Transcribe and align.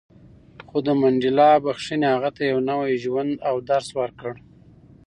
خو 0.67 0.77
د 0.87 0.89
منډېلا 1.01 1.49
بښنې 1.63 2.07
هغه 2.15 2.29
ته 2.37 2.41
یو 2.51 2.59
نوی 2.69 2.93
ژوند 3.03 3.31
او 3.49 3.55
درس 3.69 3.87
ورکړ. 3.99 4.33